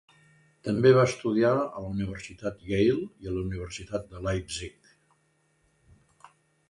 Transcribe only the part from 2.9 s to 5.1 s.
i a la Universitat de Leipzig.